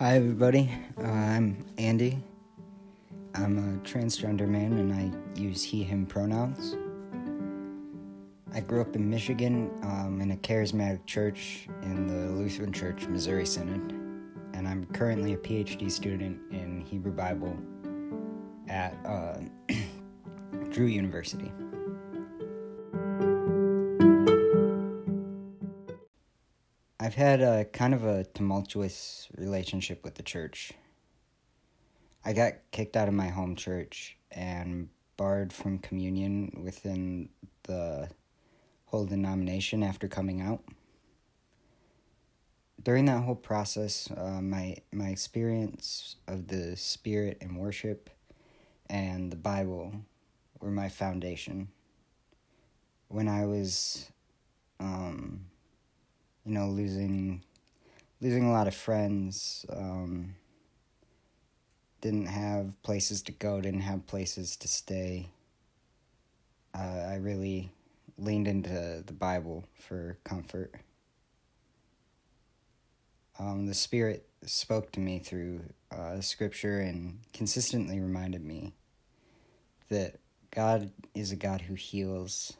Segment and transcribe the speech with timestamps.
[0.00, 0.70] Hi, everybody.
[0.96, 2.22] Uh, I'm Andy.
[3.34, 6.74] I'm a transgender man and I use he, him pronouns.
[8.54, 13.44] I grew up in Michigan um, in a charismatic church in the Lutheran Church Missouri
[13.44, 13.92] Synod,
[14.54, 17.54] and I'm currently a PhD student in Hebrew Bible
[18.68, 19.36] at uh,
[20.70, 21.52] Drew University.
[27.10, 30.70] I've had a kind of a tumultuous relationship with the church.
[32.24, 37.30] I got kicked out of my home church and barred from communion within
[37.64, 38.10] the
[38.84, 40.62] whole denomination after coming out.
[42.80, 48.08] During that whole process, uh, my my experience of the Spirit and worship
[48.88, 49.94] and the Bible
[50.60, 51.70] were my foundation.
[53.08, 54.12] When I was
[54.78, 55.46] um,
[56.50, 57.44] you know, losing
[58.20, 59.64] losing a lot of friends.
[59.72, 60.34] Um,
[62.00, 63.60] didn't have places to go.
[63.60, 65.30] Didn't have places to stay.
[66.76, 67.70] Uh, I really
[68.18, 70.74] leaned into the Bible for comfort.
[73.38, 75.62] Um, the Spirit spoke to me through
[75.96, 78.74] uh, Scripture and consistently reminded me
[79.88, 80.16] that
[80.50, 82.54] God is a God who heals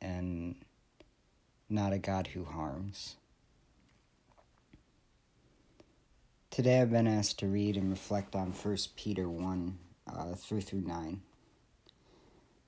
[0.00, 0.54] and
[1.68, 3.16] not a God who harms.
[6.54, 10.82] Today I've been asked to read and reflect on 1 Peter 1 uh, 3 through
[10.82, 11.20] 9.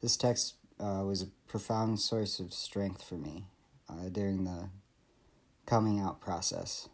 [0.02, 3.46] This text uh, was a profound source of strength for me
[3.88, 4.70] uh, during the
[5.66, 6.88] coming out process,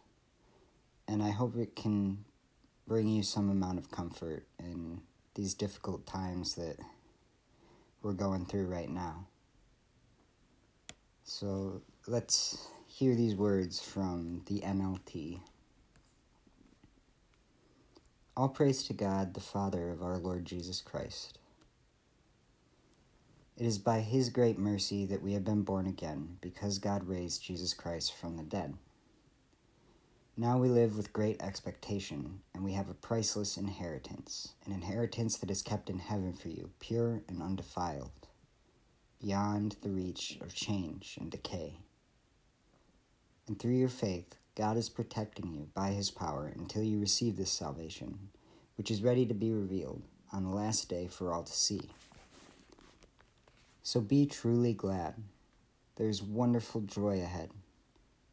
[1.07, 2.25] and I hope it can
[2.85, 5.01] bring you some amount of comfort in
[5.33, 6.77] these difficult times that
[8.03, 9.25] we're going through right now.
[11.23, 15.39] So let's hear these words from the NLT.
[18.35, 21.37] All praise to God, the Father of our Lord Jesus Christ.
[23.55, 27.43] It is by His great mercy that we have been born again, because God raised
[27.43, 28.73] Jesus Christ from the dead.
[30.35, 35.51] Now we live with great expectation, and we have a priceless inheritance, an inheritance that
[35.51, 38.27] is kept in heaven for you, pure and undefiled,
[39.21, 41.77] beyond the reach of change and decay.
[43.47, 47.51] And through your faith, God is protecting you by his power until you receive this
[47.51, 48.29] salvation,
[48.77, 51.89] which is ready to be revealed on the last day for all to see.
[53.81, 55.15] So be truly glad.
[55.95, 57.49] There is wonderful joy ahead,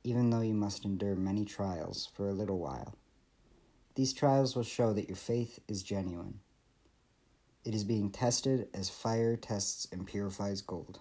[0.04, 2.94] even though you must endure many trials for a little while.
[3.94, 6.40] These trials will show that your faith is genuine.
[7.64, 11.00] It is being tested as fire tests and purifies gold,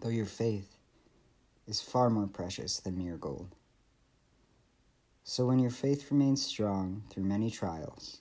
[0.00, 0.76] though your faith
[1.68, 3.54] is far more precious than mere gold.
[5.24, 8.20] So when your faith remains strong through many trials,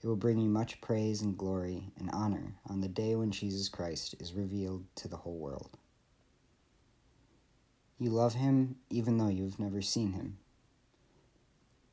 [0.00, 3.68] it will bring you much praise and glory and honor on the day when Jesus
[3.68, 5.76] Christ is revealed to the whole world.
[7.98, 10.38] You love him even though you have never seen him.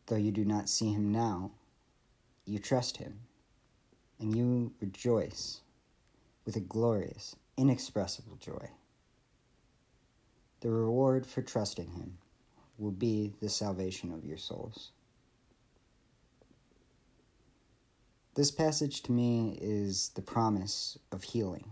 [0.06, 1.50] Though you do not see him now,
[2.46, 3.22] you trust him,
[4.20, 5.62] and you rejoice
[6.46, 8.70] with a glorious, inexpressible joy.
[10.60, 12.20] The reward for trusting him
[12.78, 14.92] will be the salvation of your souls.
[18.36, 21.72] This passage to me is the promise of healing.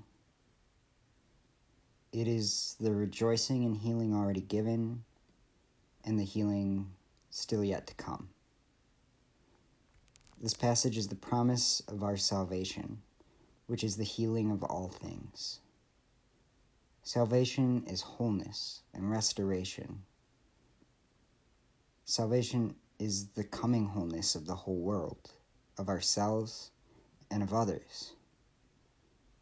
[2.13, 5.03] It is the rejoicing and healing already given
[6.05, 6.91] and the healing
[7.29, 8.29] still yet to come.
[10.41, 13.01] This passage is the promise of our salvation,
[13.67, 15.59] which is the healing of all things.
[17.01, 20.03] Salvation is wholeness and restoration
[22.05, 25.31] Salvation is the coming wholeness of the whole world,
[25.77, 26.71] of ourselves,
[27.31, 28.13] and of others.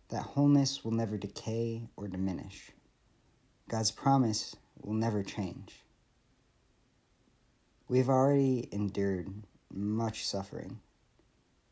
[0.10, 2.72] That wholeness will never decay or diminish.
[3.68, 5.82] God's promise will never change.
[7.88, 9.34] We have already endured
[9.74, 10.80] much suffering,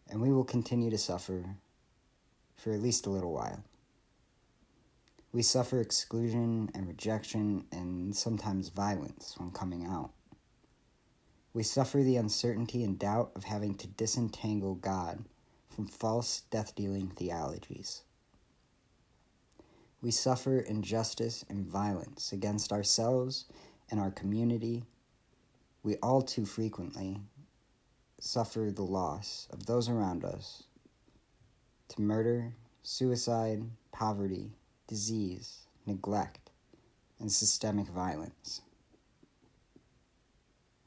[0.10, 1.56] and we will continue to suffer
[2.56, 3.64] for at least a little while.
[5.32, 10.12] We suffer exclusion and rejection and sometimes violence when coming out.
[11.60, 15.26] We suffer the uncertainty and doubt of having to disentangle God
[15.70, 18.04] from false death dealing theologies.
[20.02, 23.44] We suffer injustice and violence against ourselves
[23.92, 24.86] and our community.
[25.84, 27.20] We all too frequently
[28.22, 30.64] suffer the loss of those around us
[31.90, 32.54] to murder,
[32.84, 34.54] suicide, poverty,
[34.88, 36.52] disease, neglect,
[37.20, 38.62] and systemic violence.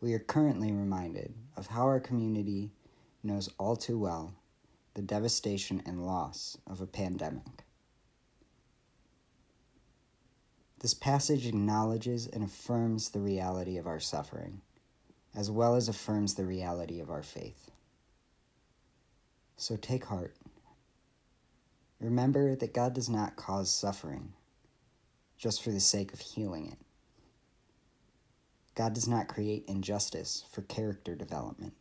[0.03, 2.73] We are currently reminded of how our community
[3.23, 4.35] knows all too well
[4.95, 7.65] the devastation and loss of a pandemic.
[10.81, 14.61] This passage acknowledges and affirms the reality of our suffering,
[15.35, 17.71] as well as affirms the reality of our faith.
[19.57, 20.35] So take heart.
[22.01, 24.33] Remember that God does not cause suffering
[25.39, 26.82] just for the sake of healing it.
[28.75, 31.75] God does not create injustice for character development.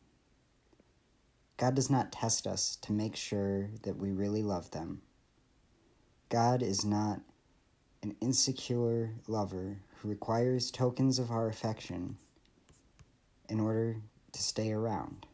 [1.58, 5.02] God does not test us to make sure that we really love them.
[6.30, 7.22] God is not
[8.02, 12.18] an insecure lover who requires tokens of our affection
[13.48, 13.98] in order
[14.32, 15.28] to stay around.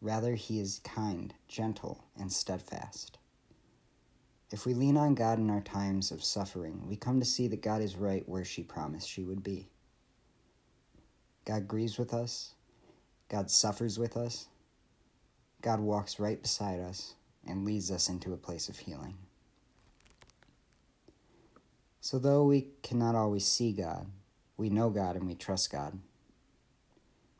[0.00, 3.18] Rather, he is kind, gentle, and steadfast.
[4.50, 7.62] If we lean on God in our times of suffering, we come to see that
[7.62, 9.68] God is right where she promised she would be.
[11.44, 12.54] God grieves with us,
[13.28, 14.46] God suffers with us,
[15.62, 17.14] God walks right beside us
[17.46, 19.16] and leads us into a place of healing.
[22.00, 24.06] So, though we cannot always see God,
[24.56, 25.98] we know God and we trust God.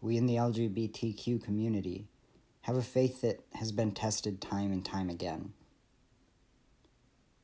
[0.01, 2.09] We in the LGBTQ community
[2.63, 5.53] have a faith that has been tested time and time again.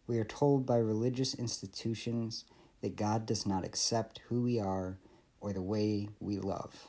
[0.06, 2.44] We are told by religious institutions
[2.80, 4.98] that God does not accept who we are
[5.46, 6.88] or the way we love.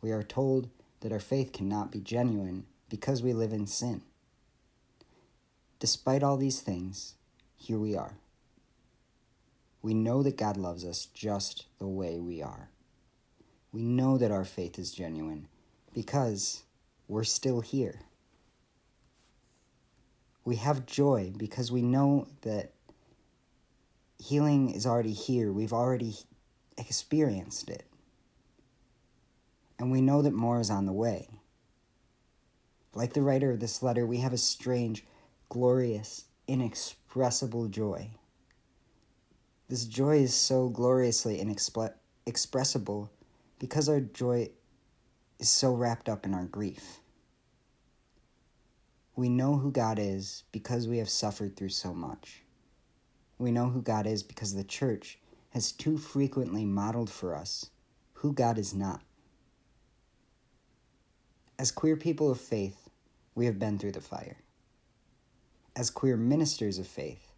[0.00, 0.70] We are told
[1.00, 4.00] that our faith cannot be genuine because we live in sin.
[5.78, 7.16] Despite all these things,
[7.54, 8.14] here we are.
[9.82, 12.70] We know that God loves us just the way we are.
[13.72, 15.46] We know that our faith is genuine
[15.92, 16.62] because
[17.08, 18.00] we're still here.
[20.46, 22.72] We have joy because we know that
[24.18, 25.52] healing is already here.
[25.52, 26.14] We've already
[26.76, 27.84] experienced it.
[29.78, 31.28] And we know that more is on the way.
[32.94, 35.04] Like the writer of this letter, we have a strange,
[35.48, 38.10] glorious, inexpressible joy.
[39.68, 43.10] This joy is so gloriously inexpressible
[43.58, 44.50] because our joy
[45.38, 46.98] is so wrapped up in our grief.
[49.14, 52.42] We know who God is because we have suffered through so much.
[53.38, 55.18] We know who God is because the church
[55.50, 57.70] has too frequently modeled for us
[58.14, 59.00] who God is not.
[61.58, 62.88] As queer people of faith,
[63.34, 64.38] we have been through the fire.
[65.76, 67.32] As queer ministers of faith,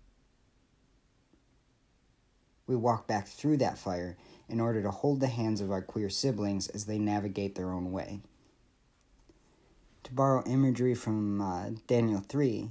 [2.67, 4.17] we walk back through that fire
[4.49, 7.93] in order to hold the hands of our queer siblings as they navigate their own
[7.93, 8.21] way.
[10.05, 12.69] To borrow imagery from uh, Daniel 3,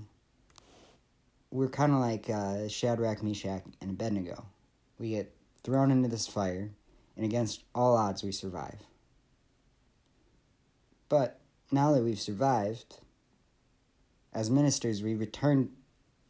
[1.49, 4.45] we're kind of like uh, Shadrach, Meshach, and Abednego.
[5.01, 5.33] We get
[5.63, 6.69] thrown into this fire,
[7.15, 8.83] and against all odds, we survive.
[11.09, 11.39] But
[11.71, 12.99] now that we've survived,
[14.31, 15.71] as ministers, we return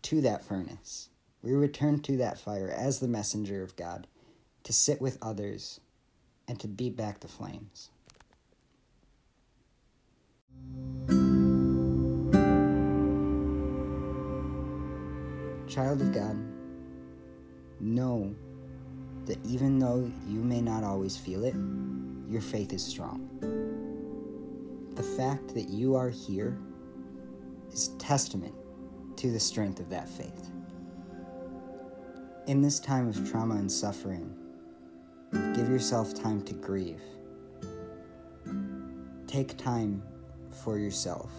[0.03, 1.09] to that furnace.
[1.43, 4.07] We return to that fire as the messenger of God
[4.63, 5.81] to sit with others
[6.47, 7.89] and to beat back the flames.
[15.67, 16.37] Child of God,
[17.81, 18.33] know
[19.25, 21.55] that even though you may not always feel it,
[22.29, 23.27] your faith is strong.
[24.95, 26.57] The fact that you are here
[27.71, 28.55] is testament
[29.17, 30.49] to the strength of that faith.
[32.47, 34.35] In this time of trauma and suffering,
[35.31, 37.01] give yourself time to grieve.
[39.27, 40.03] Take time
[40.63, 41.31] for yourself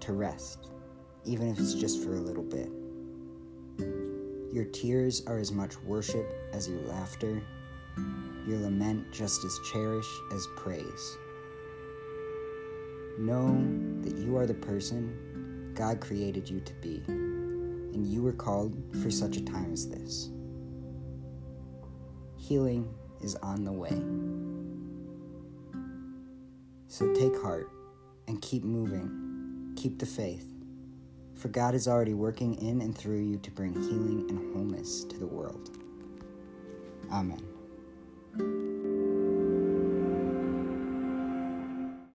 [0.00, 0.70] to rest,
[1.24, 2.70] even if it's just for a little bit.
[4.56, 7.42] Your tears are as much worship as your laughter,
[8.46, 11.18] your lament just as cherished as praise.
[13.18, 13.50] Know
[14.00, 19.10] that you are the person God created you to be, and you were called for
[19.10, 20.30] such a time as this.
[22.38, 22.88] Healing
[23.20, 24.02] is on the way.
[26.88, 27.70] So take heart
[28.26, 29.74] and keep moving.
[29.76, 30.55] Keep the faith
[31.36, 35.18] for God is already working in and through you to bring healing and wholeness to
[35.18, 35.70] the world.
[37.12, 38.75] Amen.